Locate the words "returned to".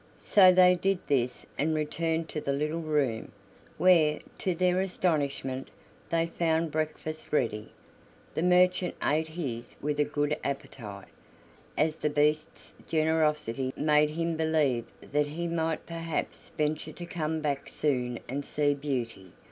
1.75-2.41